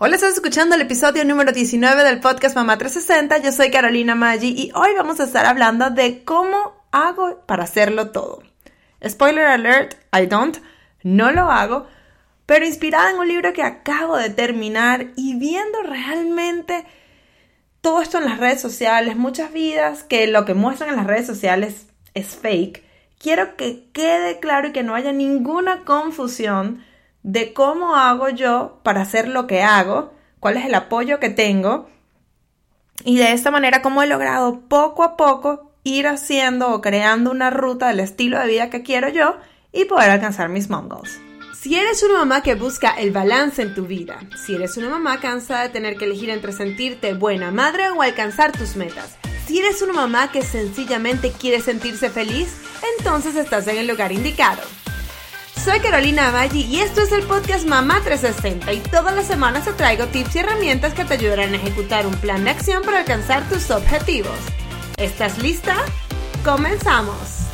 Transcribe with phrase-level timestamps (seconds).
[0.00, 3.38] Hola, estás escuchando el episodio número 19 del podcast Mamá 360.
[3.38, 8.12] Yo soy Carolina Maggi y hoy vamos a estar hablando de cómo hago para hacerlo
[8.12, 8.44] todo.
[9.04, 10.58] Spoiler alert, I don't,
[11.02, 11.88] no lo hago,
[12.46, 16.86] pero inspirada en un libro que acabo de terminar y viendo realmente
[17.80, 21.26] todo esto en las redes sociales, muchas vidas que lo que muestran en las redes
[21.26, 22.84] sociales es fake.
[23.18, 26.84] Quiero que quede claro y que no haya ninguna confusión
[27.22, 31.88] de cómo hago yo para hacer lo que hago, cuál es el apoyo que tengo
[33.04, 37.50] y de esta manera cómo he logrado poco a poco ir haciendo o creando una
[37.50, 39.36] ruta del estilo de vida que quiero yo
[39.72, 40.88] y poder alcanzar mis mom.
[41.60, 45.18] Si eres una mamá que busca el balance en tu vida, si eres una mamá
[45.20, 49.82] cansada de tener que elegir entre sentirte buena madre o alcanzar tus metas, si eres
[49.82, 52.54] una mamá que sencillamente quiere sentirse feliz,
[52.98, 54.62] entonces estás en el lugar indicado.
[55.64, 59.72] Soy Carolina Maggi y esto es el podcast Mamá 360 y todas las semanas te
[59.72, 63.42] traigo tips y herramientas que te ayudarán a ejecutar un plan de acción para alcanzar
[63.48, 64.38] tus objetivos.
[64.96, 65.74] ¿Estás lista?
[66.44, 67.48] ¡Comenzamos!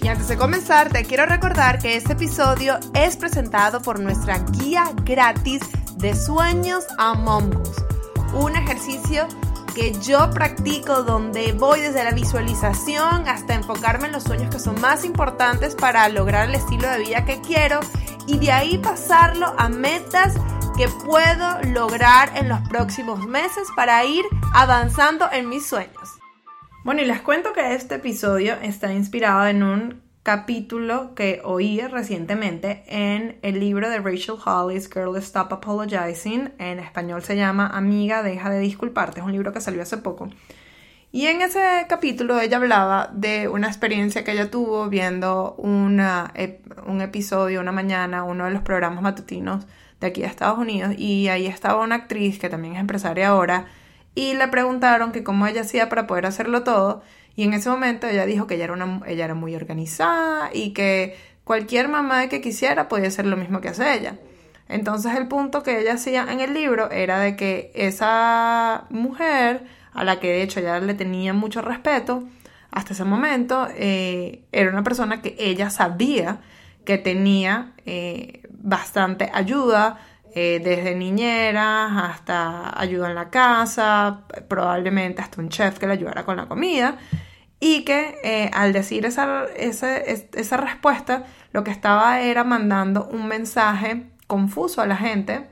[0.00, 4.92] Y antes de comenzar, te quiero recordar que este episodio es presentado por nuestra guía
[5.04, 5.60] gratis
[5.96, 7.70] de sueños a Mombus,
[8.32, 9.26] un ejercicio
[9.76, 14.80] que yo practico donde voy desde la visualización hasta enfocarme en los sueños que son
[14.80, 17.80] más importantes para lograr el estilo de vida que quiero
[18.26, 20.34] y de ahí pasarlo a metas
[20.78, 24.24] que puedo lograr en los próximos meses para ir
[24.54, 26.08] avanzando en mis sueños.
[26.82, 32.82] Bueno, y les cuento que este episodio está inspirado en un capítulo que oí recientemente
[32.88, 36.52] en el libro de Rachel Hollis, Girl Stop Apologizing.
[36.58, 39.20] En español se llama Amiga, deja de disculparte.
[39.20, 40.28] Es un libro que salió hace poco.
[41.12, 46.34] Y en ese capítulo ella hablaba de una experiencia que ella tuvo viendo una,
[46.86, 49.64] un episodio una mañana, uno de los programas matutinos
[50.00, 50.96] de aquí a Estados Unidos.
[50.98, 53.66] Y ahí estaba una actriz que también es empresaria ahora.
[54.16, 57.04] Y le preguntaron que cómo ella hacía para poder hacerlo todo.
[57.36, 60.72] Y en ese momento ella dijo que ella era, una, ella era muy organizada y
[60.72, 64.16] que cualquier mamá que quisiera podía hacer lo mismo que hace ella.
[64.68, 70.02] Entonces el punto que ella hacía en el libro era de que esa mujer, a
[70.02, 72.24] la que de hecho ella le tenía mucho respeto,
[72.70, 76.40] hasta ese momento eh, era una persona que ella sabía
[76.84, 80.00] que tenía eh, bastante ayuda,
[80.34, 86.24] eh, desde niñeras hasta ayuda en la casa, probablemente hasta un chef que le ayudara
[86.24, 86.98] con la comida
[87.60, 94.06] y que eh, al decir esa, esa, respuesta lo que estaba era mandando un mensaje
[94.26, 95.48] confuso a la gente,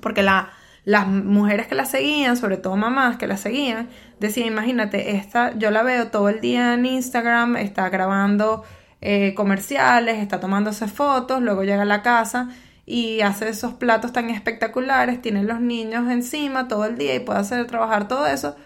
[0.00, 3.88] porque las mujeres que la seguían, sobre todo mamás que la seguían,
[4.18, 8.64] decían, imagínate, esta yo la veo todo el día en Instagram, está grabando
[9.00, 12.48] eh, comerciales, está tomándose fotos, luego llega a la casa
[12.86, 17.38] y hace esos platos tan espectaculares, tiene los niños encima todo el día y puede
[17.38, 18.56] hacer trabajar todo eso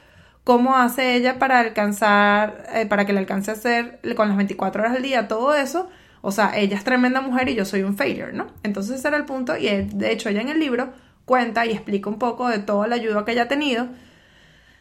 [0.48, 4.81] cómo hace ella para alcanzar, eh, para que le alcance a hacer con las 24
[4.81, 5.91] horas al día todo eso.
[6.22, 8.47] O sea, ella es tremenda mujer y yo soy un failure, ¿no?
[8.62, 10.94] Entonces ese era el punto y de hecho ella en el libro
[11.26, 13.88] cuenta y explica un poco de toda la ayuda que ella ha tenido,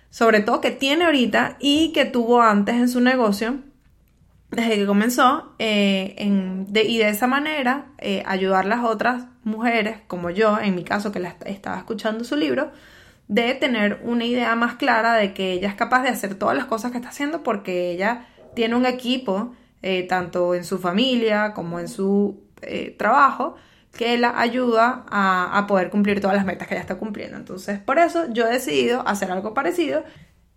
[0.09, 3.57] sobre todo que tiene ahorita y que tuvo antes en su negocio
[4.51, 10.29] desde que comenzó eh, y de esa manera eh, ayudar a las otras mujeres como
[10.29, 12.71] yo, en mi caso que la estaba escuchando su libro,
[13.27, 16.65] de tener una idea más clara de que ella es capaz de hacer todas las
[16.65, 21.79] cosas que está haciendo porque ella tiene un equipo, eh, tanto en su familia como
[21.79, 23.55] en su eh, trabajo,
[23.91, 27.37] que la ayuda a, a, poder cumplir todas las metas que ella está cumpliendo.
[27.37, 30.03] Entonces, por eso yo he decidido hacer algo parecido.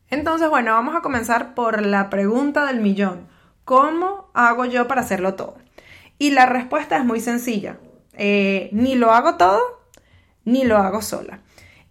[0.09, 3.29] Entonces, bueno, vamos a comenzar por la pregunta del millón.
[3.65, 5.57] ¿Cómo hago yo para hacerlo todo?
[6.19, 7.79] Y la respuesta es muy sencilla.
[8.15, 9.61] Eh, ni lo hago todo,
[10.45, 11.41] ni lo hago sola.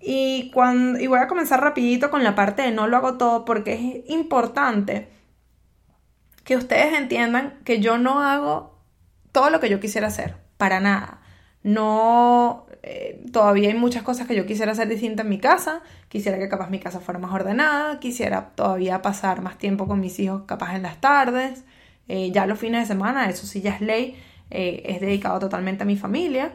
[0.02, 3.44] Y, cuando, y voy a comenzar rapidito con la parte de no lo hago todo
[3.44, 5.10] porque es importante
[6.44, 8.80] que ustedes entiendan que yo no hago
[9.32, 11.22] todo lo que yo quisiera hacer, para nada.
[11.62, 16.40] No, eh, todavía hay muchas cosas que yo quisiera hacer distintas en mi casa, quisiera
[16.40, 20.44] que capaz mi casa fuera más ordenada, quisiera todavía pasar más tiempo con mis hijos
[20.48, 21.66] capaz en las tardes,
[22.08, 24.16] eh, ya los fines de semana, eso sí ya es ley,
[24.50, 26.54] eh, es dedicado totalmente a mi familia,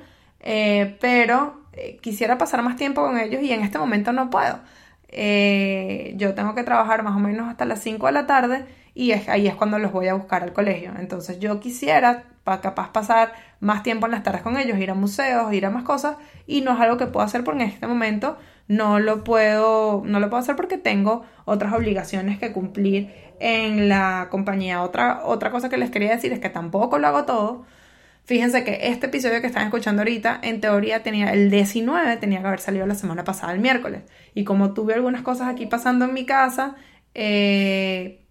[1.00, 4.60] pero eh, quisiera pasar más tiempo con ellos y en este momento no puedo.
[5.08, 9.12] Eh, yo tengo que trabajar más o menos hasta las 5 de la tarde y
[9.12, 10.92] ahí es cuando los voy a buscar al colegio.
[10.98, 15.52] Entonces yo quisiera capaz pasar más tiempo en las tardes con ellos, ir a museos,
[15.52, 16.16] ir a más cosas
[16.46, 18.36] y no es algo que puedo hacer porque en este momento
[18.68, 24.28] no lo puedo no lo puedo hacer porque tengo otras obligaciones que cumplir en la
[24.30, 24.82] compañía.
[24.82, 27.64] Otra otra cosa que les quería decir es que tampoco lo hago todo
[28.26, 32.46] Fíjense que este episodio que están escuchando ahorita, en teoría tenía el 19, tenía que
[32.46, 34.02] haber salido la semana pasada, el miércoles.
[34.34, 36.74] Y como tuve algunas cosas aquí pasando en mi casa,
[37.12, 38.24] eh,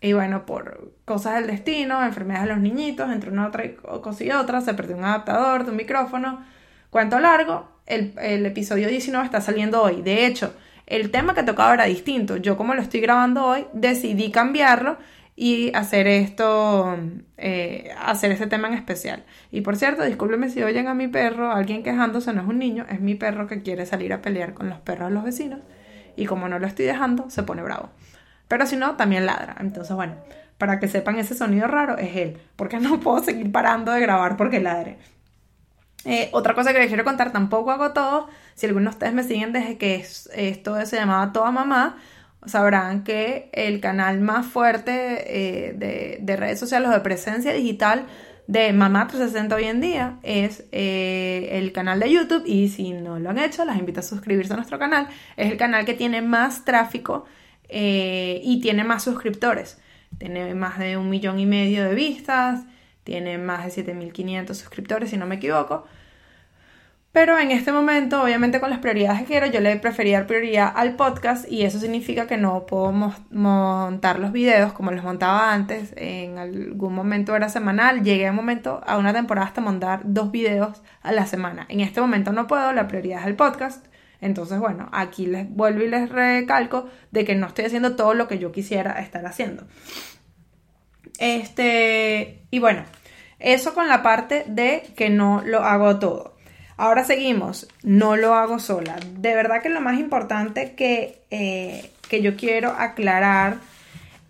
[0.00, 4.32] y bueno, por cosas del destino, enfermedades de los niñitos, entre una otra cosa y
[4.32, 6.44] otra, se perdió un adaptador de un micrófono.
[6.90, 10.02] Cuento largo, el, el episodio 19 está saliendo hoy.
[10.02, 10.54] De hecho,
[10.86, 12.36] el tema que tocaba era distinto.
[12.36, 14.98] Yo como lo estoy grabando hoy, decidí cambiarlo
[15.36, 16.96] y hacer esto,
[17.36, 19.24] eh, hacer este tema en especial.
[19.52, 22.86] Y por cierto, discúlpenme si oyen a mi perro, alguien quejándose, no es un niño,
[22.88, 25.60] es mi perro que quiere salir a pelear con los perros de los vecinos
[26.16, 27.90] y como no lo estoy dejando, se pone bravo.
[28.48, 29.56] Pero si no, también ladra.
[29.60, 30.14] Entonces, bueno,
[30.56, 34.36] para que sepan ese sonido raro es él, porque no puedo seguir parando de grabar
[34.36, 34.96] porque ladre.
[36.06, 38.28] Eh, otra cosa que les quiero contar, tampoco hago todo.
[38.54, 41.98] Si algunos de ustedes me siguen desde que esto se llamaba Toda Mamá,
[42.46, 48.06] sabrán que el canal más fuerte eh, de, redes sociales o de presencia digital
[48.46, 53.18] de Mamá 360 hoy en día es eh, el canal de YouTube y si no
[53.18, 55.08] lo han hecho, las invito a suscribirse a nuestro canal.
[55.36, 57.24] Es el canal que tiene más tráfico
[57.68, 59.78] eh, y tiene más suscriptores.
[60.18, 62.64] Tiene más de un millón y medio de vistas,
[63.02, 65.86] tiene más de 7.500 suscriptores si no me equivoco.
[67.16, 70.70] Pero en este momento, obviamente con las prioridades que quiero, yo le prefería dar prioridad
[70.76, 72.92] al podcast y eso significa que no puedo
[73.30, 75.94] montar los videos como los montaba antes.
[75.96, 80.82] En algún momento era semanal, llegué a momento, a una temporada hasta montar dos videos
[81.00, 81.64] a la semana.
[81.70, 83.86] En este momento no puedo, la prioridad es el podcast.
[84.20, 88.28] Entonces, bueno, aquí les vuelvo y les recalco de que no estoy haciendo todo lo
[88.28, 89.66] que yo quisiera estar haciendo.
[91.18, 92.84] Este, y bueno,
[93.38, 96.35] eso con la parte de que no lo hago todo.
[96.76, 98.96] Ahora seguimos, no lo hago sola.
[99.18, 103.58] De verdad que lo más importante que, eh, que yo quiero aclarar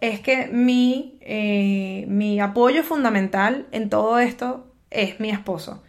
[0.00, 5.82] es que mi, eh, mi apoyo fundamental en todo esto es mi esposo.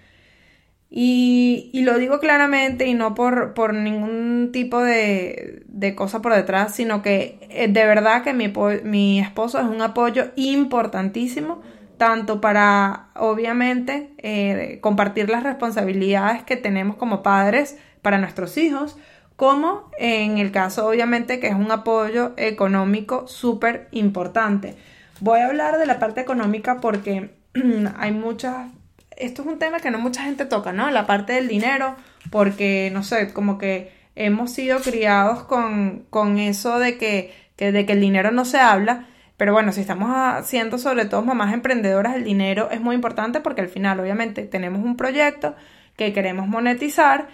[0.89, 6.33] Y, y, lo digo claramente y no por, por ningún tipo de, de, cosa por
[6.33, 8.53] detrás, sino que eh, de verdad que mi,
[8.85, 11.61] mi esposo es un apoyo importantísimo
[11.97, 18.97] tanto para, obviamente, eh, compartir las responsabilidades que tenemos como padres para nuestros hijos,
[19.35, 24.75] como en el caso, obviamente, que es un apoyo económico súper importante.
[25.19, 27.31] Voy a hablar de la parte económica porque
[27.97, 28.71] hay muchas...
[29.15, 30.91] Esto es un tema que no mucha gente toca, ¿no?
[30.91, 31.95] La parte del dinero,
[32.29, 37.85] porque, no sé, como que hemos sido criados con, con eso de que, que, de
[37.85, 42.15] que el dinero no se habla pero bueno, si estamos haciendo sobre todo mamás emprendedoras,
[42.15, 45.55] el dinero es muy importante porque al final obviamente tenemos un proyecto
[45.95, 47.27] que queremos monetizar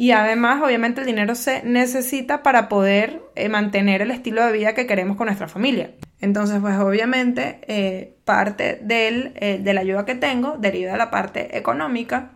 [0.00, 4.72] y además obviamente el dinero se necesita para poder eh, mantener el estilo de vida
[4.74, 5.90] que queremos con nuestra familia.
[6.22, 11.10] Entonces pues obviamente eh, parte del, eh, de la ayuda que tengo deriva de la
[11.10, 12.30] parte económica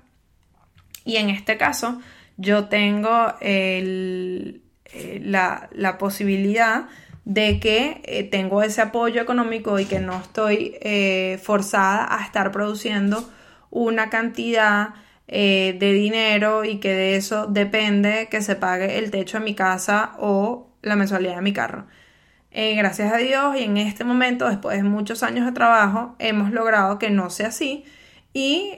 [1.07, 1.99] y en este caso
[2.37, 3.33] yo tengo
[5.21, 6.89] la, la posibilidad
[7.25, 12.53] de que eh, tengo ese apoyo económico y que no estoy eh, forzada a estar
[12.53, 13.29] produciendo
[13.71, 14.91] una cantidad
[15.27, 19.55] eh, de dinero y que de eso depende que se pague el techo de mi
[19.55, 21.87] casa o la mensualidad de mi carro.
[22.53, 26.99] gracias a Dios y en este momento, después de muchos años de trabajo, hemos logrado
[26.99, 27.85] que no sea así
[28.35, 28.73] y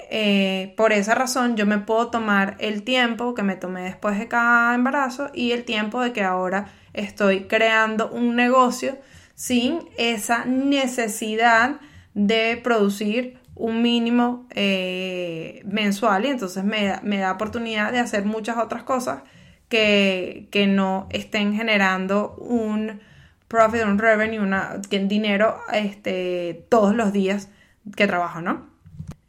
[0.76, 4.74] por esa razón yo me puedo tomar el tiempo que me tomé después de cada
[4.74, 6.66] embarazo y el tiempo de que ahora
[6.96, 8.98] estoy creando un negocio
[9.34, 11.76] sin esa necesidad
[12.14, 18.58] de producir un mínimo eh, mensual y entonces me me da, oportunidad de hacer muchas
[18.58, 19.22] otras cosas
[19.68, 23.00] que, no estén generando un
[23.48, 27.48] profit, un revenue, una, dinero este, todos los días
[27.94, 28.66] que trabajo, ¿no?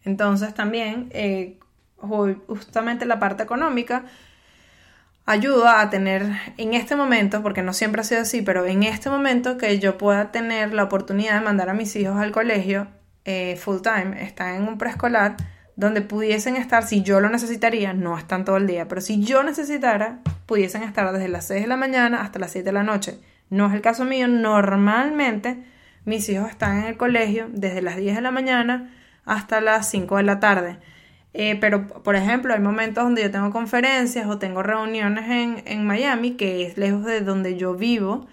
[0.03, 1.59] Entonces también, eh,
[1.97, 4.05] justamente la parte económica,
[5.27, 6.25] ayuda a tener
[6.57, 9.97] en este momento, porque no siempre ha sido así, pero en este momento que yo
[9.97, 12.87] pueda tener la oportunidad de mandar a mis hijos al colegio
[13.25, 15.35] eh, full time, están en un preescolar
[15.75, 19.43] donde pudiesen estar, si yo lo necesitaría, no están todo el día, pero si yo
[19.43, 23.19] necesitara, pudiesen estar desde las 6 de la mañana hasta las 7 de la noche.
[23.49, 25.61] No es el caso mío, normalmente
[26.05, 28.93] mis hijos están en el colegio desde las 10 de la mañana
[29.25, 30.79] hasta las 5 de la tarde.
[31.39, 35.85] Eh, pero, por ejemplo, hay momentos donde yo tengo conferencias o tengo reuniones en, en
[35.85, 38.25] Miami, que es lejos de donde yo vivo.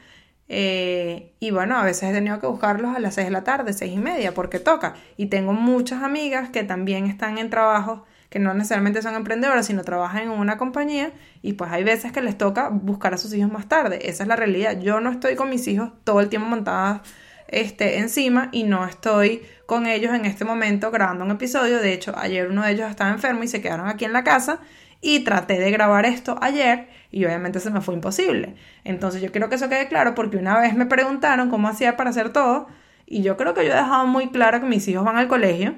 [0.48, 3.74] Eh, y bueno, a veces he tenido que buscarlos a las 6 de la tarde,
[3.74, 4.94] 6 y media, porque toca.
[5.18, 9.84] Y tengo muchas amigas que también están en trabajos que no necesariamente son emprendedoras, sino
[9.84, 13.52] trabajan en una compañía y pues hay veces que les toca buscar a sus hijos
[13.52, 14.08] más tarde.
[14.08, 14.80] Esa es la realidad.
[14.80, 17.02] Yo no estoy con mis hijos todo el tiempo montadas
[17.48, 21.78] este, encima y no estoy con ellos en este momento grabando un episodio.
[21.78, 24.60] De hecho, ayer uno de ellos estaba enfermo y se quedaron aquí en la casa
[25.00, 28.54] y traté de grabar esto ayer y obviamente se me fue imposible.
[28.84, 32.10] Entonces yo quiero que eso quede claro porque una vez me preguntaron cómo hacía para
[32.10, 32.66] hacer todo
[33.06, 35.74] y yo creo que yo he dejado muy claro que mis hijos van al colegio.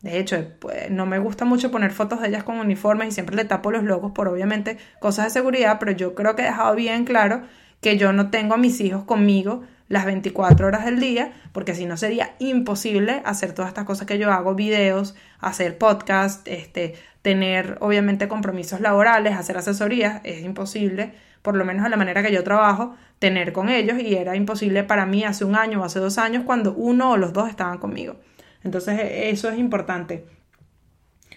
[0.00, 3.36] De hecho, pues, no me gusta mucho poner fotos de ellas con uniformes y siempre
[3.36, 6.74] le tapo los logos por obviamente cosas de seguridad, pero yo creo que he dejado
[6.74, 7.42] bien claro
[7.80, 11.86] que yo no tengo a mis hijos conmigo las 24 horas del día, porque si
[11.86, 17.78] no sería imposible hacer todas estas cosas que yo hago, videos, hacer podcast, este, tener
[17.80, 22.44] obviamente compromisos laborales, hacer asesorías, es imposible, por lo menos a la manera que yo
[22.44, 26.18] trabajo, tener con ellos y era imposible para mí hace un año o hace dos
[26.18, 28.16] años cuando uno o los dos estaban conmigo.
[28.64, 30.24] Entonces e, eso es importante.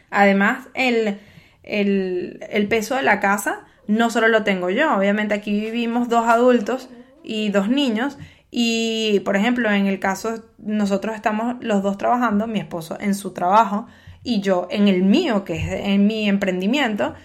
[0.09, 1.19] Además, el,
[1.63, 6.27] el, el peso de la casa no solo lo tengo yo, obviamente aquí vivimos dos
[6.27, 6.89] adultos
[7.23, 8.17] y dos niños
[8.57, 13.33] y, por ejemplo, en el caso, nosotros estamos los dos trabajando, mi esposo en su
[13.33, 13.85] trabajo
[14.23, 17.15] y yo en el mío, que es en mi emprendimiento.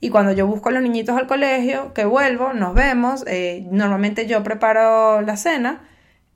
[0.00, 4.26] Y cuando yo busco a los niñitos al colegio, que vuelvo, nos vemos, eh, normalmente
[4.26, 5.86] yo preparo la cena.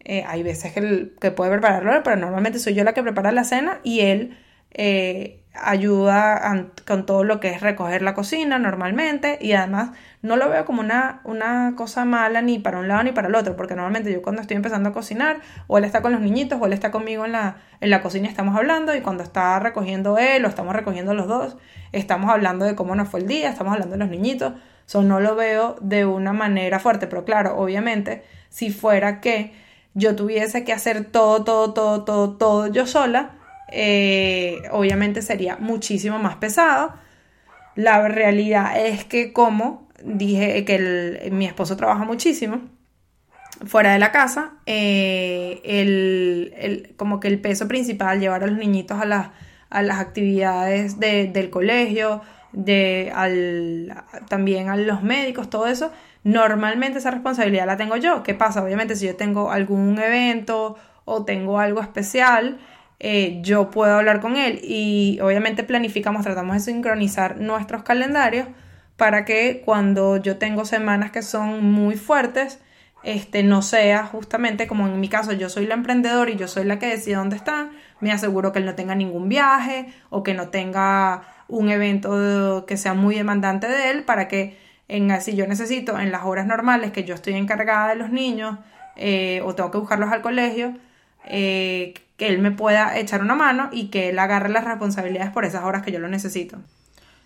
[0.01, 3.45] Eh, hay veces que, que puede prepararlo, pero normalmente soy yo la que prepara la
[3.45, 4.37] cena y él
[4.73, 10.49] eh, ayuda con todo lo que es recoger la cocina normalmente y además no lo
[10.49, 13.75] veo como una, una cosa mala ni para un lado ni para el otro, porque
[13.75, 16.73] normalmente yo cuando estoy empezando a cocinar, o él está con los niñitos, o él
[16.73, 20.49] está conmigo en la, en la cocina estamos hablando, y cuando está recogiendo él o
[20.49, 21.59] estamos recogiendo los dos,
[21.93, 24.55] estamos hablando de cómo nos fue el día, estamos hablando de los niñitos,
[24.87, 29.53] eso no lo veo de una manera fuerte, pero claro, obviamente, si fuera que
[29.93, 33.33] yo tuviese que hacer todo, todo, todo, todo, todo yo sola,
[33.71, 36.95] eh, obviamente sería muchísimo más pesado.
[37.75, 42.61] La realidad es que como dije que mi esposo trabaja muchísimo
[43.67, 49.01] fuera de la casa, eh, el, como que el peso principal, llevar a los niñitos
[49.01, 49.29] a, las,
[49.71, 52.21] a las actividades del colegio,
[52.53, 55.93] de, al, también a los médicos, todo eso,
[56.23, 58.23] normalmente esa responsabilidad la tengo yo.
[58.23, 58.63] ¿Qué pasa?
[58.63, 62.59] Obviamente si yo tengo algún evento o tengo algo especial,
[63.01, 68.47] eh, yo puedo hablar con él y obviamente planificamos, tratamos de sincronizar nuestros calendarios
[68.97, 72.61] para que cuando yo tengo semanas que son muy fuertes,
[73.03, 76.65] este no sea justamente como en mi caso yo soy la emprendedora y yo soy
[76.65, 77.71] la que decide dónde están,
[78.01, 82.77] me aseguro que él no tenga ningún viaje o que no tenga un evento que
[82.77, 84.59] sea muy demandante de él para que
[84.89, 88.59] en si yo necesito en las horas normales que yo estoy encargada de los niños
[88.97, 90.75] eh, o tengo que buscarlos al colegio
[91.27, 95.45] eh, que él me pueda echar una mano y que él agarre las responsabilidades por
[95.45, 96.59] esas horas que yo lo necesito.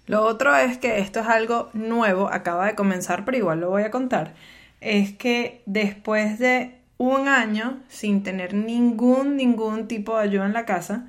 [0.08, 3.82] Lo otro es que esto es algo nuevo, acaba de comenzar, pero igual lo voy
[3.82, 4.34] a contar.
[4.80, 10.64] Es que después de un año sin tener ningún, ningún tipo de ayuda en la
[10.64, 11.08] casa,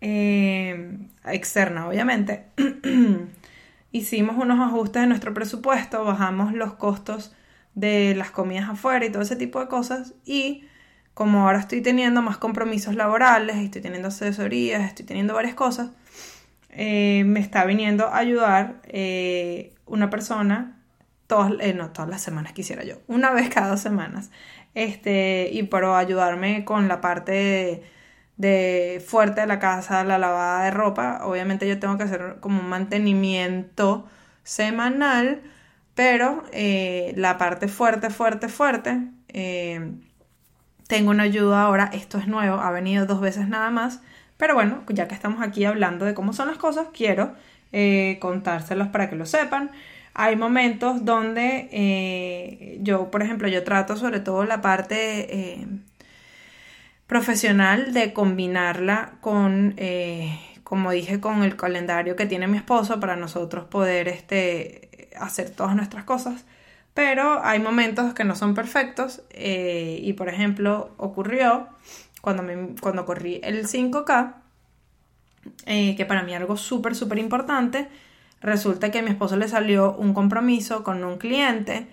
[0.00, 2.44] eh, externa obviamente,
[3.92, 7.34] hicimos unos ajustes en nuestro presupuesto, bajamos los costos
[7.74, 10.64] de las comidas afuera y todo ese tipo de cosas y
[11.14, 15.90] como ahora estoy teniendo más compromisos laborales, estoy teniendo asesorías, estoy teniendo varias cosas,
[16.72, 20.80] eh, me está viniendo a ayudar eh, una persona,
[21.26, 24.30] todas, eh, no todas las semanas quisiera yo, una vez cada dos semanas,
[24.74, 27.82] este, y para ayudarme con la parte
[28.36, 32.60] de, fuerte de la casa, la lavada de ropa, obviamente yo tengo que hacer como
[32.60, 34.08] un mantenimiento
[34.44, 35.42] semanal,
[35.94, 38.98] pero la parte fuerte, fuerte, fuerte,
[40.86, 44.00] tengo una ayuda ahora, esto es nuevo, ha venido dos veces nada más,
[44.40, 47.34] pero bueno, ya que estamos aquí hablando de cómo son las cosas, quiero
[47.72, 49.70] eh, contárselos para que lo sepan.
[50.14, 55.66] Hay momentos donde eh, yo, por ejemplo, yo trato sobre todo la parte eh,
[57.06, 59.76] profesional de combinarla con,
[60.64, 65.76] como dije, con el calendario que tiene mi esposo para nosotros poder este, hacer todas
[65.76, 66.46] nuestras cosas
[66.94, 71.68] pero hay momentos que no son perfectos eh, y por ejemplo ocurrió
[72.20, 74.34] cuando, me, cuando corrí el 5K,
[75.66, 77.88] eh, que para mí algo súper, súper importante,
[78.40, 81.88] resulta que a mi esposo le salió un compromiso con un cliente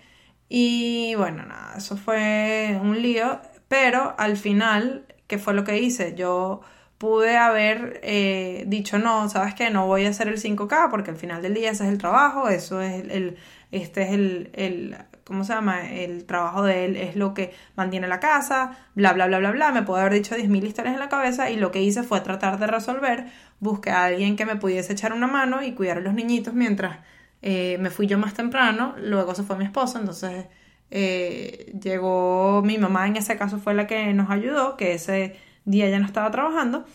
[0.49, 6.15] y bueno, nada, eso fue un lío, pero al final, ¿qué fue lo que hice?
[6.15, 6.61] Yo
[6.97, 11.17] pude haber eh, dicho no, sabes que no voy a hacer el 5K porque al
[11.17, 13.37] final del día ese es el trabajo, eso es el,
[13.71, 15.91] este es el, el, ¿cómo se llama?
[15.91, 19.71] El trabajo de él es lo que mantiene la casa, bla, bla, bla, bla, bla.
[19.71, 22.57] Me puedo haber dicho 10.000 historias en la cabeza y lo que hice fue tratar
[22.59, 23.25] de resolver,
[23.59, 26.99] busqué a alguien que me pudiese echar una mano y cuidar a los niñitos mientras
[27.41, 30.47] eh, me fui yo más temprano, luego se fue mi esposo, entonces
[30.89, 35.89] eh, llegó mi mamá, en ese caso fue la que nos ayudó, que ese día
[35.89, 36.85] ya no estaba trabajando.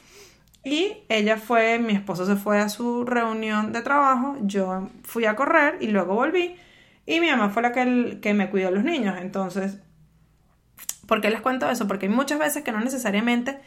[0.64, 5.34] Y ella fue, mi esposo se fue a su reunión de trabajo, yo fui a
[5.36, 6.56] correr y luego volví.
[7.12, 9.16] Y mi mamá fue la que, me cuidó a los niños.
[9.20, 9.76] Entonces,
[11.06, 11.86] ¿por qué les cuento eso?
[11.86, 13.60] Porque hay muchas veces que no necesariamente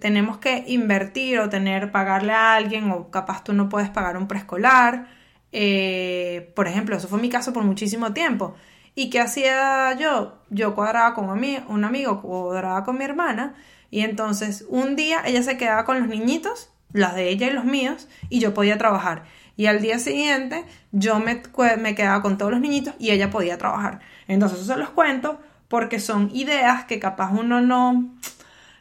[0.00, 4.26] tenemos que invertir o tener, pagarle a alguien o capaz tú no puedes pagar un
[4.26, 5.06] preescolar.
[5.52, 8.54] Eh, por ejemplo, eso fue mi caso por muchísimo tiempo.
[8.94, 10.38] ¿Y qué hacía yo?
[10.48, 13.54] Yo cuadraba con un amigo, cuadraba con mi hermana
[13.90, 17.66] y entonces un día ella se quedaba con los niñitos, las de ella y los
[17.66, 19.24] míos, y yo podía trabajar.
[19.56, 21.42] Y al día siguiente yo me,
[21.78, 24.00] me quedaba con todos los niñitos y ella podía trabajar.
[24.28, 28.14] Entonces eso se los cuento porque son ideas que capaz uno no,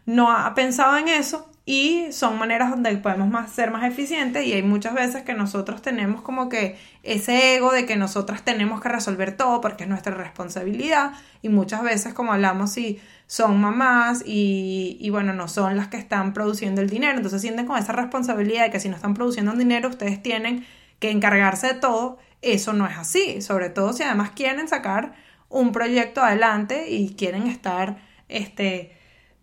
[0.06, 4.62] no ha pensado en eso y son maneras donde podemos ser más eficientes y hay
[4.62, 9.36] muchas veces que nosotros tenemos como que ese ego de que nosotras tenemos que resolver
[9.36, 11.14] todo porque es nuestra responsabilidad.
[11.42, 16.34] Y muchas veces como hablamos si son mamás y, bueno no son las que están
[16.34, 19.90] produciendo el dinero entonces sienten con esa responsabilidad de que si no están produciendo dinero
[19.90, 20.68] ustedes tienen
[21.00, 22.20] que encargarse de todo.
[22.44, 25.14] Eso no es así sobre todo si además quieren sacar
[25.50, 27.98] un proyecto adelante y quieren estar
[28.30, 28.96] este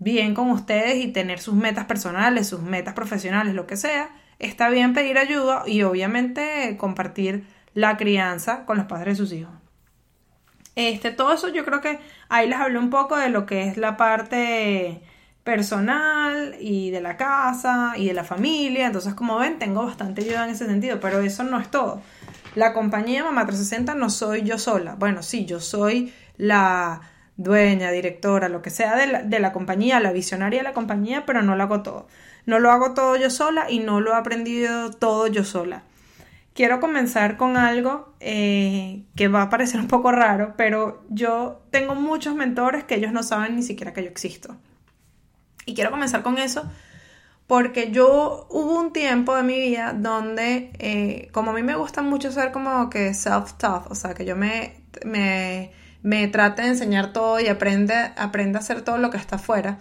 [0.03, 4.69] bien con ustedes y tener sus metas personales, sus metas profesionales, lo que sea, está
[4.69, 7.45] bien pedir ayuda y obviamente compartir
[7.75, 9.53] la crianza con los padres de sus hijos.
[10.75, 13.77] Este, todo eso yo creo que ahí les hablé un poco de lo que es
[13.77, 15.03] la parte
[15.45, 18.87] personal y de la casa y de la familia.
[18.87, 22.01] Entonces, como ven, tengo bastante ayuda en ese sentido, pero eso no es todo.
[22.55, 24.95] La compañía Mamá 360 no soy yo sola.
[24.95, 27.01] Bueno, sí, yo soy la
[27.37, 31.25] dueña, directora, lo que sea de la, de la, compañía, la visionaria de la compañía,
[31.27, 32.07] pero no lo hago todo.
[32.47, 35.83] No lo hago todo yo sola y no lo he aprendido todo yo sola.
[36.55, 41.95] Quiero comenzar con algo eh, que va a parecer un poco raro, pero yo tengo
[41.95, 44.57] muchos mentores que ellos no saben ni siquiera que yo existo.
[45.65, 46.71] Y quiero comenzar con eso
[47.47, 52.03] porque yo hubo un tiempo de mi vida donde, eh, como a mí me gusta
[52.03, 57.13] mucho ser como que self-taught, o sea, que yo me, me me trate de enseñar
[57.13, 59.79] todo y aprende, aprende a hacer todo lo que está afuera.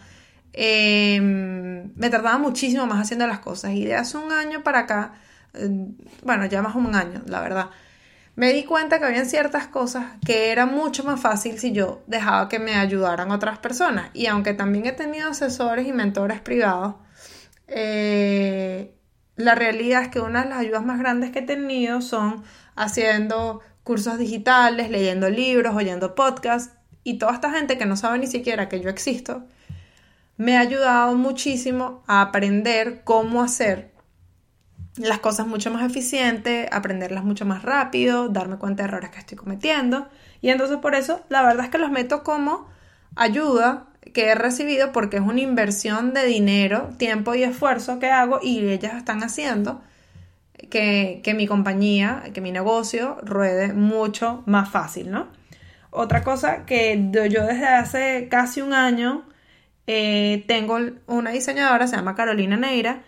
[0.54, 5.14] Em, me tardaba muchísimo más haciendo las cosas y de hace un año para acá,
[5.54, 5.70] eh,
[6.24, 7.70] bueno, ya más un año, la verdad,
[8.36, 12.50] me di cuenta que había ciertas cosas que era mucho más fácil si yo dejaba
[12.50, 14.10] que me ayudaran otras personas.
[14.14, 16.96] Y aunque también he tenido asesores y mentores privados,
[17.68, 18.96] eh,
[19.36, 22.44] la realidad es que una de las ayudas más grandes que he tenido son
[22.76, 28.28] haciendo cursos digitales, leyendo libros, oyendo podcasts y toda esta gente que no sabe ni
[28.28, 29.44] siquiera que yo existo,
[30.38, 33.92] me ha ayudado muchísimo a aprender cómo hacer
[34.98, 39.38] las cosas mucho más eficientes, aprenderlas mucho más rápido, darme cuenta de errores que estoy
[39.38, 40.08] cometiendo.
[40.42, 42.68] Y entonces por eso la verdad es que los meto como
[43.16, 48.40] ayuda que he recibido porque es una inversión de dinero, tiempo y esfuerzo que hago
[48.42, 49.82] y ellas están haciendo
[50.70, 55.28] que, mi compañía, que mi negocio ruede mucho más fácil, ¿no?
[55.90, 59.28] Otra cosa que yo desde hace casi un año
[59.88, 63.04] eh, tengo una diseñadora, se llama Carolina Neira,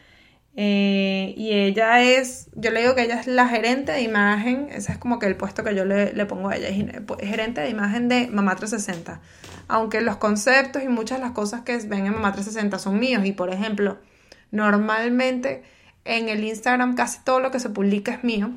[0.55, 4.91] eh, y ella es, yo le digo que ella es la gerente de imagen, ese
[4.91, 7.69] es como que el puesto que yo le, le pongo a ella, es gerente de
[7.69, 9.19] imagen de Mamá 360.
[9.67, 13.25] Aunque los conceptos y muchas de las cosas que ven en Mamá 360 son míos,
[13.25, 13.97] y por ejemplo,
[14.51, 15.63] normalmente
[16.05, 18.51] en el Instagram casi todo lo que se publica es mío.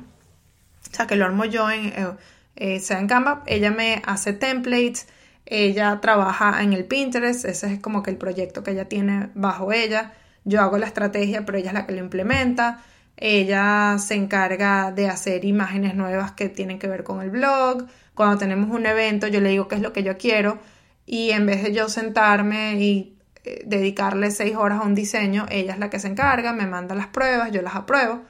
[0.91, 2.07] O sea, que lo armo yo en, eh,
[2.55, 3.43] eh, sea en Canva.
[3.45, 5.07] Ella me hace templates,
[5.45, 9.71] ella trabaja en el Pinterest, ese es como que el proyecto que ella tiene bajo
[9.71, 10.13] ella.
[10.43, 12.83] Yo hago la estrategia, pero ella es la que lo implementa.
[13.17, 17.87] Ella se encarga de hacer imágenes nuevas que tienen que ver con el blog.
[18.13, 20.59] Cuando tenemos un evento, yo le digo qué es lo que yo quiero.
[21.05, 23.16] Y en vez de yo sentarme y
[23.65, 27.07] dedicarle seis horas a un diseño, ella es la que se encarga, me manda las
[27.07, 28.21] pruebas, yo las apruebo.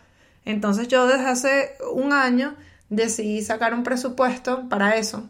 [0.46, 2.56] Entonces yo desde hace un año
[2.90, 5.30] decidí sacar un presupuesto para eso,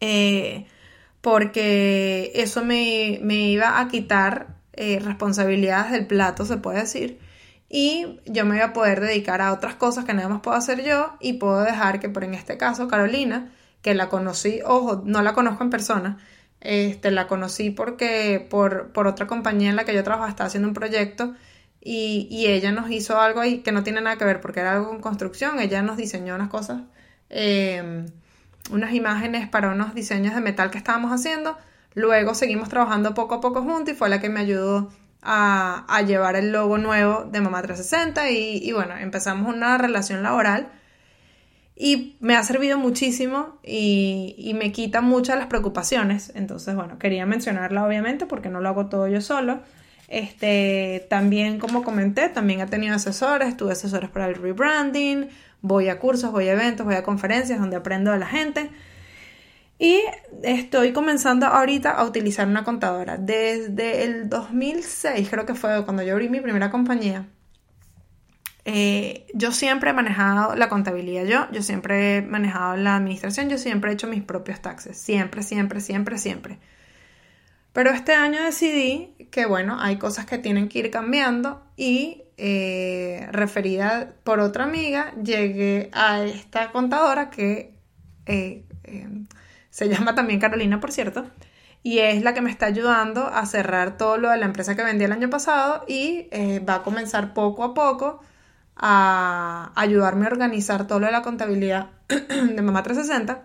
[0.00, 0.66] eh,
[1.20, 7.18] porque eso me, iba a quitar eh, responsabilidades del plato, se puede decir,
[7.68, 10.84] y yo me iba a poder dedicar a otras cosas que nada más puedo hacer
[10.84, 15.22] yo y puedo dejar que, por en este caso, Carolina, que la conocí, ojo, no
[15.22, 16.18] la conozco en persona,
[16.62, 20.68] este, la conocí porque por, por otra compañía en la que yo trabajaba estaba haciendo
[20.68, 21.34] un proyecto
[21.80, 24.72] y, y, ella nos hizo algo ahí que no tiene nada que ver porque era
[24.74, 25.58] algo en construcción.
[25.58, 26.82] Ella nos diseñó unas cosas,
[27.28, 28.06] em,
[28.70, 31.58] unas imágenes para unos diseños de metal que estábamos haciendo.
[31.94, 34.90] Luego seguimos trabajando poco a poco juntos y fue la que me ayudó
[35.22, 40.22] a, a llevar el logo nuevo de Mamá 360 y, y bueno, empezamos una relación
[40.22, 40.70] laboral
[41.74, 46.32] y me ha servido muchísimo y, y me quita muchas las preocupaciones.
[46.34, 49.60] Entonces, bueno, quería mencionarla obviamente porque no lo hago todo yo solo.
[50.12, 55.30] Este, también, como comenté, también he tenido asesores, tuve asesores para el rebranding,
[55.62, 58.70] voy a cursos, voy a eventos, voy a conferencias donde aprendo de la gente.
[59.78, 60.02] Y
[60.42, 63.16] estoy comenzando ahorita a utilizar una contadora.
[63.16, 67.26] Desde el 2006, creo que fue cuando yo abrí mi primera compañía,
[68.64, 73.58] eh, yo siempre he manejado la contabilidad yo, yo siempre he manejado la administración, yo
[73.58, 76.58] siempre he hecho mis propios taxes, siempre, siempre, siempre, siempre.
[77.72, 83.26] Pero este año decidí que, bueno, hay cosas que tienen que ir cambiando y eh,
[83.32, 87.74] referida por otra amiga, llegué a esta contadora que
[88.26, 88.64] eh,
[89.70, 91.26] se llama también Carolina, por cierto,
[91.82, 94.84] y es la que me está ayudando a cerrar todo lo de la empresa que
[94.84, 96.28] vendí el año pasado y
[96.68, 98.20] va a comenzar poco a poco
[98.84, 103.44] a ayudarme a organizar todo lo de la contabilidad de Mamá 360.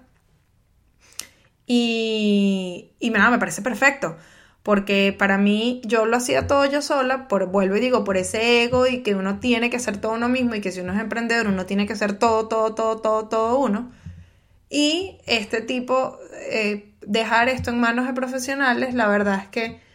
[1.67, 4.17] Y, y nada, me parece perfecto.
[4.63, 8.63] Porque para mí yo lo hacía todo yo sola, por, vuelvo y digo, por ese
[8.63, 10.99] ego y que uno tiene que hacer todo uno mismo y que si uno es
[10.99, 13.91] emprendedor uno tiene que hacer todo, todo, todo, todo, todo uno.
[14.69, 16.17] Y este tipo,
[16.51, 19.86] eh, dejar esto en manos de profesionales, la verdad es que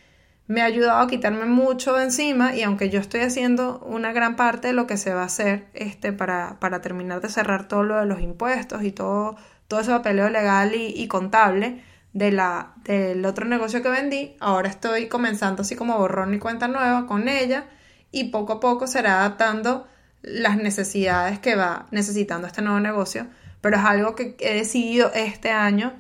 [0.46, 4.37] me ha ayudado a quitarme mucho de encima y aunque yo estoy haciendo una gran
[4.37, 7.85] parte de lo que se va a hacer este, para, para terminar de cerrar todo
[7.85, 9.37] lo de los impuestos y todo,
[9.68, 15.09] todo ese papeleo legal y, contable de la, del otro negocio que vendí, ahora estoy
[15.09, 17.66] comenzando así como borrón y cuenta nueva con ella
[18.11, 19.87] y poco a poco será adaptando
[20.22, 23.26] las necesidades que va necesitando este nuevo negocio,
[23.61, 25.94] pero es algo que he decidido este año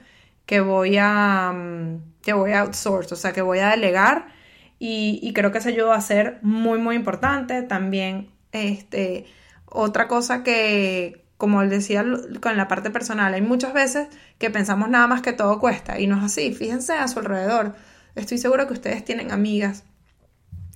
[0.46, 4.26] que voy a mm, que voy a outsource, o sea, que voy a delegar
[4.84, 7.62] y, creo que eso ayudó a ser muy, muy importante.
[7.62, 9.26] También, este,
[9.64, 12.04] otra cosa que, como decía
[12.40, 14.08] con la parte personal, hay muchas veces
[14.38, 16.52] que pensamos nada más que todo cuesta y no es así.
[16.52, 17.76] Fíjense a su alrededor.
[18.16, 19.84] Estoy segura que ustedes tienen amigas,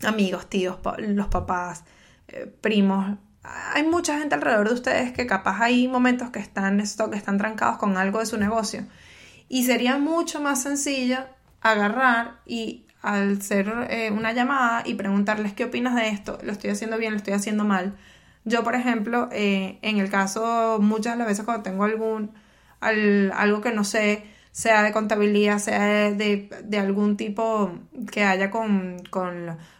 [0.04, 1.82] amigos, tíos, los papás,
[2.28, 3.18] eh, primos.
[3.42, 7.78] Hay mucha gente alrededor de ustedes que capaz hay momentos que están, que están trancados
[7.78, 8.86] con algo de su negocio.
[9.48, 11.26] Y sería mucho más sencillo
[11.72, 16.70] agarrar y al hacer eh, una llamada y preguntarles qué opinas de esto, lo estoy
[16.70, 17.94] haciendo bien, lo estoy haciendo mal.
[18.44, 22.32] Yo, por ejemplo, eh, en el caso, muchas de las veces cuando tengo algún,
[22.80, 26.48] algo que no sé, sea de contabilidad, sea de,
[26.80, 27.72] algún tipo
[28.10, 29.02] que haya con,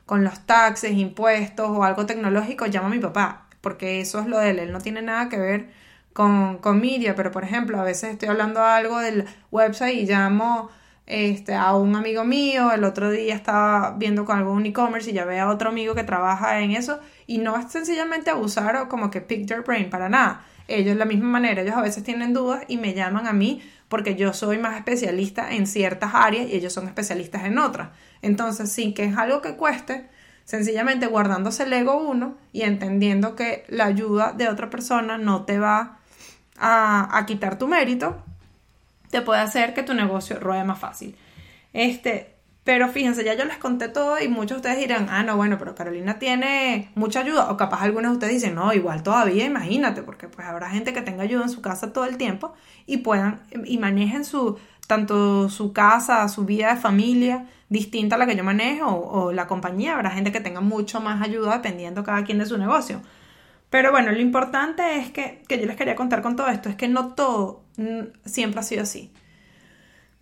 [0.09, 4.51] los taxes, impuestos o algo tecnológico, llamo a mi papá, porque eso es lo de
[4.51, 5.71] él, él no tiene nada que ver
[6.13, 10.71] con, con media, pero por ejemplo, a veces estoy hablando algo del website y llamo
[11.07, 15.25] este, a un amigo mío, el otro día estaba viendo con algún e-commerce y ya
[15.25, 19.11] ve a otro amigo que trabaja en eso y no es sencillamente abusar o como
[19.11, 20.45] que pick their brain, para nada.
[20.67, 23.63] Ellos de la misma manera, ellos a veces tienen dudas y me llaman a mí
[23.89, 27.91] porque yo soy más especialista en ciertas áreas y ellos son especialistas en otras.
[28.21, 30.09] Entonces, sin que es algo que cueste,
[30.45, 35.61] sencillamente guardándose el ego uno y entendiendo que la ayuda de otra persona no te
[35.61, 35.99] va
[36.59, 38.25] a, a quitar tu mérito,
[39.11, 41.17] te puede hacer que tu negocio ruede más fácil.
[41.73, 45.37] Este, pero fíjense, ya yo les conté todo y muchos de ustedes dirán, ah, no,
[45.37, 47.51] bueno, pero Carolina tiene mucha ayuda.
[47.53, 51.01] O capaz algunos de ustedes dicen, no, igual todavía, imagínate, porque pues habrá gente que
[51.01, 55.73] tenga ayuda en su casa todo el tiempo y puedan y manejen su, tanto su
[55.73, 59.95] casa, su vida de familia distinta a la que yo manejo o, la compañía.
[59.95, 63.01] Habrá gente que tenga mucho más ayuda dependiendo cada quien de su negocio.
[63.71, 66.77] Pero bueno, lo importante es que, que yo les quería contar con todo esto, es
[66.77, 67.65] que no todo
[68.25, 69.13] siempre ha sido así.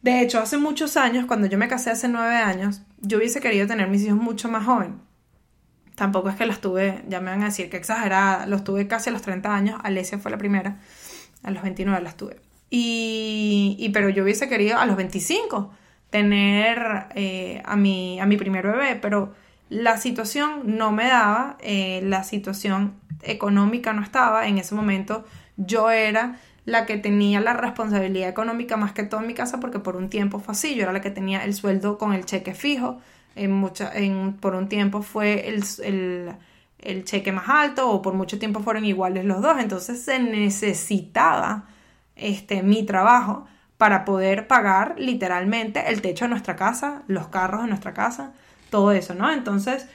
[0.02, 3.66] De hecho, hace muchos años, cuando yo me casé hace nueve años, yo hubiese querido
[3.66, 5.00] tener mis hijos mucho más joven.
[5.94, 9.10] Tampoco es que los tuve, ya me van a decir que exagerada, los tuve casi
[9.10, 10.78] a los 30 años, Alesia fue la primera,
[11.42, 12.40] a los 29 las tuve.
[12.68, 15.72] Y, y pero yo hubiese querido a los 25
[16.10, 19.34] tener eh, a, mi, a mi primer bebé, pero
[19.68, 25.24] la situación no me daba, eh, la situación económica no estaba, en ese momento
[25.56, 29.78] yo era la que tenía la responsabilidad económica más que todo en mi casa porque
[29.78, 32.54] por un tiempo fue así, yo era la que tenía el sueldo con el cheque
[32.54, 32.98] fijo,
[33.36, 35.64] en mucha, en, por un tiempo fue el,
[36.78, 41.64] el, cheque más alto o por mucho tiempo fueron iguales los dos, entonces se necesitaba
[42.16, 43.46] este, mi trabajo
[43.76, 48.32] para poder pagar literalmente el techo de nuestra casa, los carros de nuestra casa,
[48.70, 49.30] todo eso, ¿no?
[49.30, 49.88] Entonces,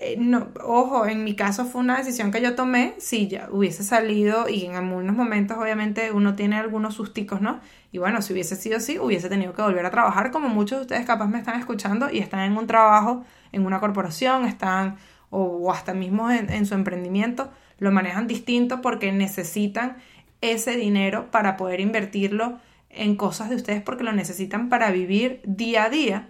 [0.00, 3.82] eh, no, ojo, en mi caso fue una decisión que yo tomé, si ya hubiese
[3.82, 7.60] salido y en algunos momentos obviamente uno tiene algunos susticos, ¿no?
[7.92, 10.82] Y bueno, si hubiese sido así, hubiese tenido que volver a trabajar como muchos de
[10.82, 14.96] ustedes capaz me están escuchando y están en un trabajo, en una corporación, están
[15.30, 19.96] o, hasta mismo en, su emprendimiento, lo manejan distinto porque necesitan
[20.40, 22.58] ese dinero para poder invertirlo
[22.90, 26.28] en cosas de ustedes porque lo necesitan para vivir día a día.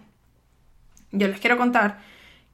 [1.13, 1.99] Yo les quiero contar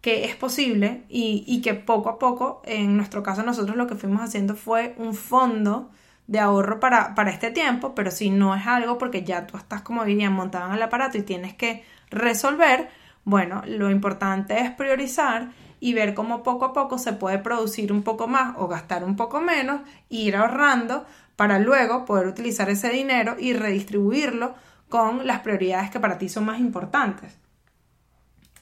[0.02, 4.20] que es posible y, que poco a poco, en nuestro caso nosotros lo que fuimos
[4.20, 5.90] haciendo fue un fondo
[6.26, 9.82] de ahorro para, para este tiempo, pero si no es algo porque ya tú estás
[9.82, 12.90] como dirían montado en el aparato y tienes que resolver,
[13.24, 18.02] bueno, lo importante es priorizar y ver cómo poco a poco se puede producir un
[18.02, 23.36] poco más o gastar un poco menos, ir ahorrando para luego poder utilizar ese dinero
[23.38, 24.54] y redistribuirlo
[24.88, 27.38] con las prioridades que para ti son más importantes.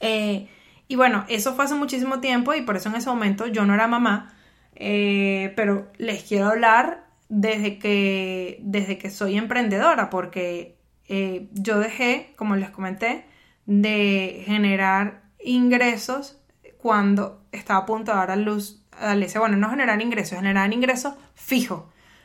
[0.01, 0.49] Eh,
[0.91, 3.75] y bueno, eso fue hace muchísimo tiempo y por eso en ese momento yo no
[3.75, 4.35] era mamá,
[4.75, 12.35] eh, pero les quiero hablar desde que, desde que soy emprendedora, porque eh, yo dejé,
[12.35, 13.25] como les comenté,
[13.67, 16.41] de generar ingresos
[16.79, 19.39] cuando estaba a punto de dar a luz a Alesia.
[19.39, 21.85] Bueno, no generar ingresos, generar ingresos fijos,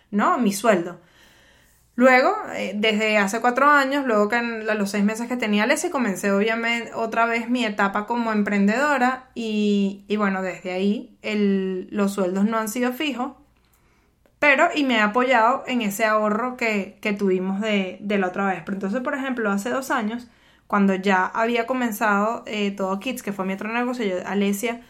[0.10, 0.40] ¿no?
[0.40, 1.02] Mi sueldo.
[1.96, 5.90] Luego, eh, desde hace cuatro años, luego que en los seis meses que tenía Alesia,
[5.92, 11.18] comencé obviamente otra vez mi etapa como emprendedora y, bueno, desde ahí
[11.90, 13.34] los sueldos no han sido fijos,
[14.40, 18.62] pero y me he apoyado en ese ahorro que, tuvimos de, la otra vez.
[18.66, 20.28] Pero entonces, por ejemplo, hace dos años,
[20.68, 24.82] cuando ya había comenzado eh, todo Kids, que fue mi otro negocio, yo, Alesia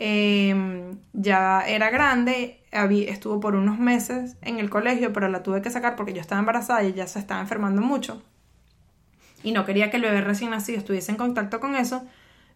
[0.00, 5.70] em, ya era grande, estuvo por unos meses en el colegio, pero la tuve que
[5.70, 8.22] sacar porque yo estaba embarazada y ella se estaba enfermando mucho.
[9.42, 12.04] Y no quería que el bebé recién nacido estuviese en contacto con eso.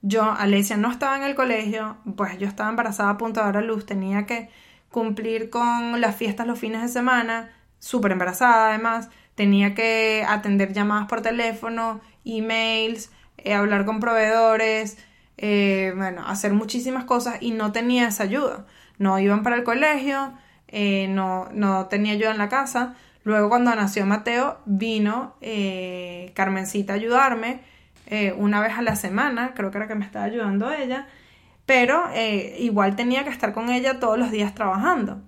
[0.03, 3.59] Yo, Alesia, no estaba en el colegio, pues yo estaba embarazada a punto de dar
[3.59, 4.51] a luz, tenía que
[4.91, 11.09] cumplir con las fiestas los fines de semana, súper embarazada además, tenía que atender llamadas
[11.09, 14.99] por teléfono, emails, eh, hablar con proveedores,
[15.37, 18.67] eh, bueno, hacer muchísimas cosas y no tenía esa ayuda.
[18.99, 20.33] No iban para el colegio,
[20.69, 22.95] eh, no, no, tenía ayuda en la casa.
[23.25, 25.35] Luego cuando nació Mateo vino
[26.35, 27.61] Carmencita a ayudarme
[28.37, 31.09] una vez a la semana, creo que era que me estaba ayudando ella,
[31.65, 32.05] pero
[32.59, 35.23] igual tenía que estar con ella todos los días trabajando.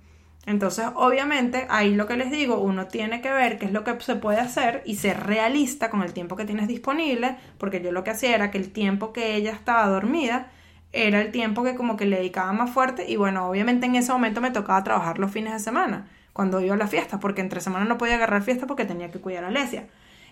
[0.47, 4.01] Entonces, obviamente, ahí lo que les digo, uno tiene que ver qué es lo que
[4.01, 8.05] se puede hacer y ser realista con el tiempo que tienes disponible, porque yo lo
[8.05, 10.47] que hacía era que el tiempo que ella estaba dormida
[10.93, 14.13] era el tiempo que como que le dedicaba más fuerte y bueno, obviamente en ese
[14.13, 17.61] momento me tocaba trabajar los fines de semana, cuando iba a la fiesta, porque entre
[17.61, 19.87] semana no podía agarrar fiesta porque tenía que cuidar a Alesia.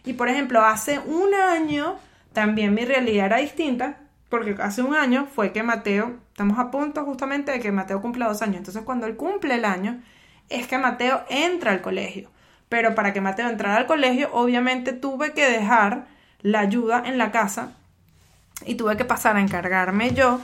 [0.05, 1.97] Y por ejemplo, hace un año
[2.33, 3.97] también mi realidad era distinta,
[4.35, 8.27] porque hace un año fue que Mateo, estamos a punto justamente de que Mateo cumpla
[8.27, 10.03] dos años, entonces cuando él cumple el año,
[10.49, 12.31] es que Mateo entra al colegio.
[12.69, 16.07] Pero para que Mateo entrara al colegio, obviamente tuve que dejar
[16.43, 17.75] la ayuda en la casa
[18.67, 20.41] y tuve que pasar a encargarme yo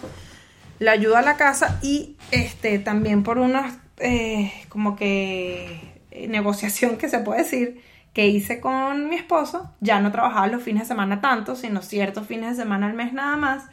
[0.78, 5.80] la ayuda a la casa y este también por una eh, como que
[6.12, 10.62] eh, negociación que se puede decir que hice con mi esposo, ya no trabajaba los
[10.62, 13.64] fines de semana tanto, sino ciertos fines de semana al mes nada más.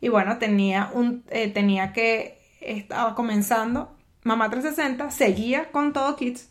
[0.00, 6.48] Y bueno, tenía, un, eh, tenía que, estaba comenzando Mamá 360, seguía con todo Kids,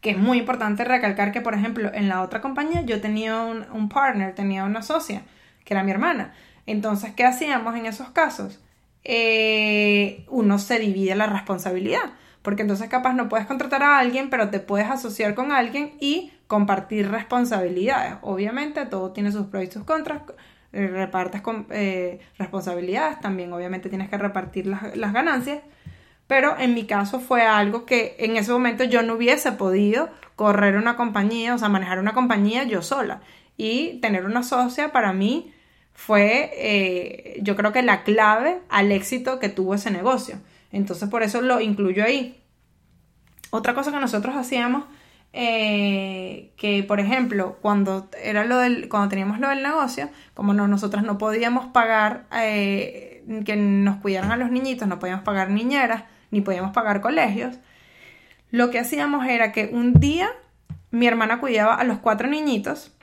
[0.00, 3.88] que es muy importante recalcar que, por ejemplo, en la otra compañía yo tenía un,
[3.88, 5.22] partner, tenía una socia,
[5.64, 6.34] que era mi hermana.
[6.66, 8.60] Entonces, ¿qué hacíamos en esos casos?
[9.02, 12.12] Eh, uno se divide la responsabilidad
[12.46, 16.30] porque entonces capaz no puedes contratar a alguien, pero te puedes asociar con alguien y
[16.46, 18.18] compartir responsabilidades.
[18.22, 20.22] Obviamente todo tiene sus pros y sus contras,
[20.76, 25.60] eh, repartes con, eh, responsabilidades, también obviamente tienes que repartir las, las ganancias,
[26.26, 30.76] pero en mi caso fue algo que en ese momento yo no hubiese podido correr
[30.76, 33.20] una compañía, o sea, manejar una compañía yo sola.
[33.56, 35.54] Y tener una socia para mí
[35.94, 40.38] fue, eh, yo creo que la clave al éxito que tuvo ese negocio.
[40.72, 42.42] Entonces por eso lo incluyo ahí.
[43.50, 44.84] Otra cosa que nosotros hacíamos,
[45.38, 50.66] eh, que por ejemplo, cuando, era lo del, cuando teníamos lo del negocio, como no,
[50.66, 56.04] nosotros no podíamos pagar eh, que nos cuidaran a los niñitos, no podíamos pagar niñeras,
[56.30, 57.58] ni podíamos pagar colegios,
[58.50, 60.30] lo que hacíamos era que un día
[60.90, 62.96] mi hermana cuidaba a los cuatro niñitos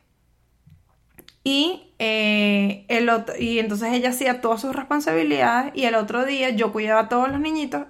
[1.43, 6.49] y, eh, el otro, y entonces ella hacía todas sus responsabilidades y el otro día
[6.49, 7.83] yo cuidaba a todos los niñitos,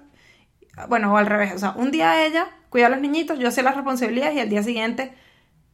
[0.90, 3.62] bueno, o al revés, o sea, un día ella cuidaba a los niñitos, yo hacía
[3.62, 5.12] las responsabilidades y al día siguiente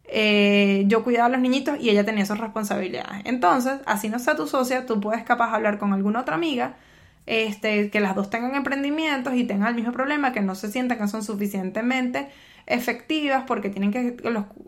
[0.04, 3.22] eh, yo cuidaba a los niñitos y ella tenía sus responsabilidades.
[3.24, 6.76] Entonces, así no sea tu socia, tú puedes capaz hablar con alguna otra amiga,
[7.24, 10.98] este, que las dos tengan emprendimientos y tengan el mismo problema, que no se sientan
[10.98, 12.28] que son suficientemente
[12.66, 14.14] efectivas porque tienen que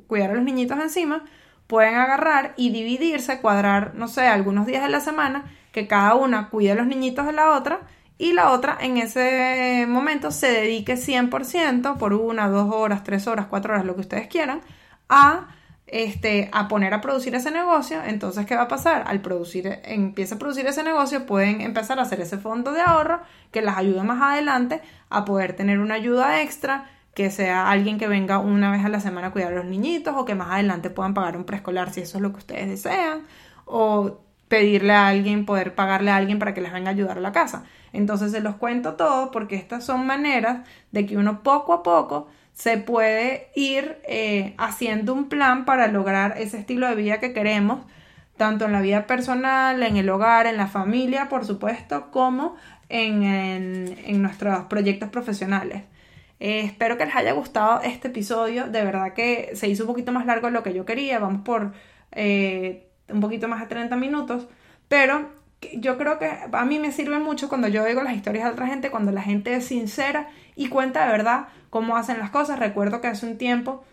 [0.07, 1.27] cuidar a los niñitos encima,
[1.66, 6.49] pueden agarrar y dividirse, cuadrar, no sé, algunos días de la semana, que cada una
[6.49, 7.83] cuide a los niñitos de la otra
[8.23, 13.47] y la otra en ese momento se dedique 100% por una, dos horas, tres horas,
[13.51, 14.61] cuatro horas, lo que ustedes quieran,
[15.09, 15.49] a,
[15.89, 18.01] este, a poner a producir ese negocio.
[18.05, 19.03] Entonces, ¿qué va a pasar?
[19.09, 23.23] Al producir, empieza a producir ese negocio, pueden empezar a hacer ese fondo de ahorro
[23.51, 24.81] que las ayude más adelante
[25.11, 29.01] a poder tener una ayuda extra que sea alguien que venga una vez a la
[29.01, 32.03] semana a cuidar a los niñitos o que más adelante puedan pagar un preescolar si
[32.03, 33.23] eso es lo que ustedes desean
[33.65, 37.21] o pedirle a alguien, poder pagarle a alguien para que les venga a ayudar a
[37.21, 37.65] la casa.
[37.93, 42.29] Entonces se los cuento todo porque estas son maneras de que uno poco a poco
[42.53, 47.81] se puede ir eh, haciendo un plan para lograr ese estilo de vida que queremos,
[48.37, 52.57] tanto en la vida personal, en el hogar, en la familia, por supuesto, como
[52.89, 55.85] en, en, nuestros proyectos profesionales.
[56.41, 58.67] Eh, espero que les haya gustado este episodio.
[58.67, 61.19] De verdad que se hizo un poquito más largo de lo que yo quería.
[61.19, 61.73] Vamos por
[62.11, 64.49] eh, un poquito más de 30 minutos,
[64.89, 65.31] pero
[65.75, 68.66] yo creo que a mí me sirve mucho cuando yo oigo las historias de otra
[68.66, 72.59] gente, cuando la gente es sincera y cuenta de verdad cómo hacen las cosas.
[72.59, 73.85] Recuerdo que hace un tiempo,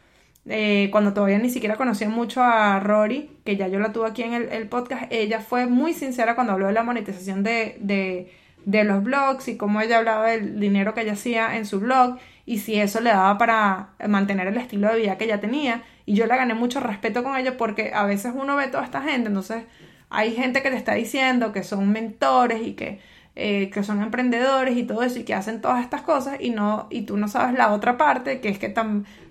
[0.47, 4.23] eh, cuando todavía ni siquiera conocía mucho a Rory, que ya yo la tuve aquí
[4.23, 8.32] en el, podcast, ella fue muy sincera cuando habló de la monetización de, de,
[8.65, 12.17] de los blogs y cómo ella hablaba del dinero que ella hacía en su blog
[12.45, 16.15] y si eso le daba para mantener el estilo de vida que ella tenía y
[16.15, 19.27] yo le gané mucho respeto con ellos porque a veces uno ve toda esta gente,
[19.27, 19.65] entonces
[20.10, 23.00] hay gente que te está diciendo que son mentores y que,
[23.36, 26.88] eh, que son emprendedores y todo eso y que hacen todas estas cosas y no
[26.89, 28.74] y tú no sabes la otra parte que es que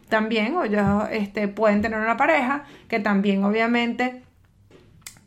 [0.09, 4.23] también ellos este, pueden tener una pareja que también obviamente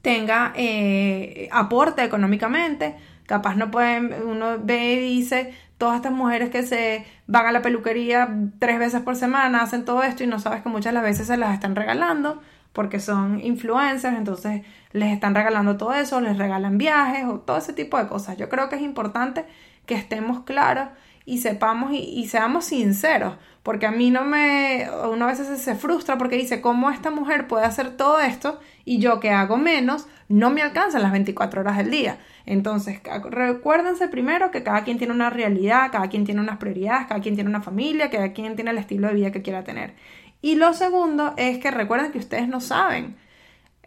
[0.02, 2.96] tenga eh, aporte económicamente.
[3.26, 7.62] Capaz no pueden uno ve y dice todas estas mujeres que se van a la
[7.62, 11.04] peluquería tres veces por semana, hacen todo esto y no sabes que muchas de las
[11.04, 12.42] veces se las están regalando
[12.74, 14.62] porque son influencers, entonces
[14.94, 18.38] les están regalando todo eso, les regalan viajes o todo ese tipo de cosas.
[18.38, 19.46] Yo creo que es importante
[19.86, 20.90] que estemos claros
[21.26, 26.18] y sepamos y, seamos sinceros, porque a mí no me, uno a veces se frustra
[26.18, 30.50] porque dice, ¿cómo esta mujer puede hacer todo esto y yo que hago menos no
[30.50, 32.18] me alcanzan las 24 horas del día?
[32.46, 37.22] Entonces, recuérdense primero que cada quien tiene una realidad, cada quien tiene unas prioridades, cada
[37.22, 39.94] quien tiene una familia, cada quien tiene el estilo de vida que quiera tener.
[40.42, 43.16] Y lo segundo es que recuerden que ustedes no saben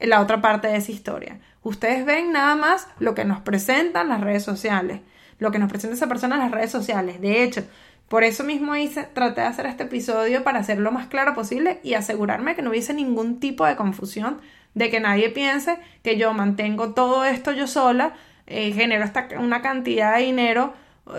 [0.01, 1.41] la otra parte de esa historia.
[1.63, 5.01] Ustedes ven nada más lo que nos presentan las redes sociales,
[5.39, 7.21] lo que nos presenta esa persona en las redes sociales.
[7.21, 7.65] De hecho,
[8.09, 11.81] por eso mismo hice, traté de hacer este episodio para hacerlo lo más claro posible
[11.83, 14.41] y asegurarme que no hubiese ningún tipo de confusión,
[14.75, 18.15] de que nadie piense que yo mantengo todo esto yo sola
[18.47, 20.75] eh, genero esta, una cantidad de dinero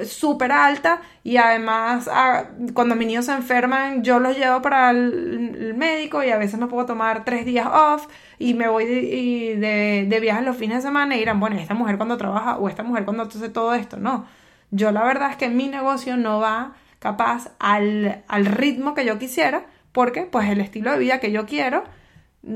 [0.06, 5.74] súper alta y además ah, cuando mis niños se enferman yo los llevo para el,
[5.76, 8.08] médico y a veces me puedo tomar tres días off
[8.39, 11.98] y me voy de, de, viaje los fines de semana y dirán, bueno, esta mujer
[11.98, 14.26] cuando trabaja o esta mujer cuando hace todo esto, no.
[14.71, 19.19] Yo la verdad es que mi negocio no va capaz al, al ritmo que yo
[19.19, 21.84] quisiera porque pues el estilo de vida que yo quiero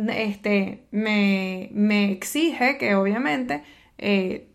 [0.10, 3.64] este, me, me exige que obviamente
[3.98, 4.49] eh,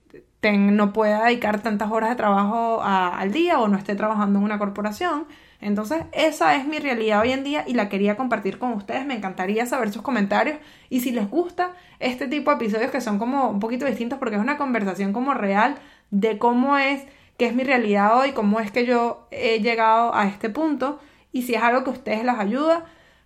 [0.53, 4.59] no pueda dedicar tantas horas de trabajo al día o no esté trabajando en una
[4.59, 5.27] corporación.
[5.61, 9.07] Entonces, esa es mi realidad hoy en día y la quería compartir con ustedes.
[9.07, 10.59] Me encantaría saber sus comentarios
[10.91, 14.37] y si les gusta este tipo de episodios que son como un poquito distintos porque
[14.37, 15.77] es una conversación como real
[16.11, 17.03] de cómo es,
[17.39, 21.01] qué es mi realidad hoy, cómo es que yo he llegado a este punto
[21.33, 22.85] y si es algo que a ustedes les ayuda,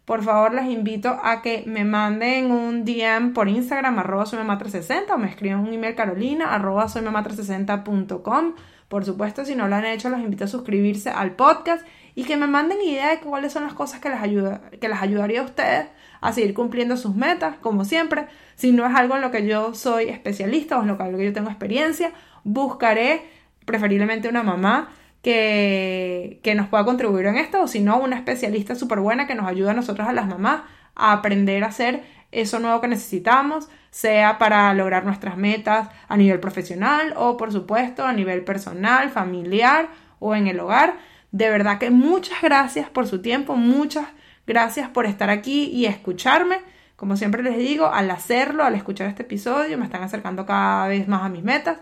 [0.08, 5.14] por favor les invito a que me manden un DM por Instagram, arroba soy 360
[5.14, 8.54] o me escriban un email carolina, arroba 360com
[8.88, 12.38] Por supuesto, si no lo han hecho, los invito a suscribirse al podcast y que
[12.38, 15.88] me manden idea de cuáles son las cosas que les ayudaría a ustedes
[16.22, 18.28] a seguir cumpliendo sus metas, como siempre.
[18.54, 21.34] Si no es algo en lo que yo soy especialista o en lo que yo
[21.34, 22.12] tengo experiencia,
[22.44, 23.24] buscaré
[23.66, 24.88] preferiblemente una mamá
[25.22, 29.34] que, que nos pueda contribuir en esto, o si no, una especialista súper buena que
[29.34, 30.62] nos ayude a nosotros, a las mamás,
[30.94, 36.40] a aprender a hacer eso nuevo que necesitamos, sea para lograr nuestras metas a nivel
[36.40, 40.98] profesional o, por supuesto, a nivel personal, familiar o en el hogar.
[41.32, 44.06] De verdad que muchas gracias por su tiempo, muchas
[44.46, 46.58] gracias por estar aquí y escucharme.
[46.96, 51.06] Como siempre les digo, al hacerlo, al escuchar este episodio, me están acercando cada vez
[51.08, 51.78] más a mis metas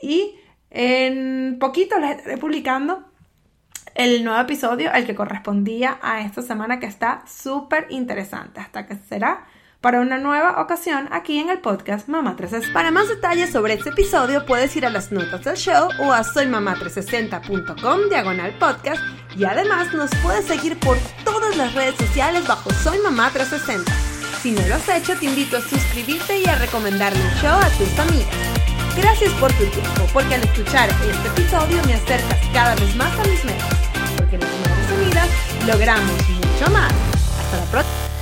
[0.00, 0.36] y
[0.70, 3.04] en poquito les estaré publicando
[3.94, 8.60] el nuevo episodio, el que correspondía a esta semana que está súper interesante.
[8.60, 9.46] Hasta que será
[9.80, 12.72] para una nueva ocasión aquí en el podcast Mamá 360.
[12.72, 16.22] Para más detalles sobre este episodio puedes ir a las notas del show o a
[16.22, 19.02] soymamá360.com diagonal podcast
[19.36, 23.90] y además nos puedes seguir por todas las redes sociales bajo Soy Mamá 360.
[24.42, 27.68] Si no lo has hecho, te invito a suscribirte y a recomendarle el show a
[27.70, 28.57] tus amigas.
[29.00, 33.22] Gracias por tu tiempo, porque al escuchar este episodio me acercas cada vez más a
[33.28, 33.78] mis metas,
[34.16, 35.28] porque en las Madres Unidas
[35.66, 36.92] logramos mucho más.
[37.38, 38.17] Hasta la próxima.